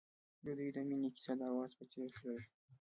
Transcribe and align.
د 0.45 0.47
دوی 0.57 0.69
د 0.75 0.77
مینې 0.87 1.09
کیسه 1.15 1.33
د 1.39 1.41
اواز 1.51 1.71
په 1.79 1.83
څېر 1.91 2.07
تلله. 2.17 2.41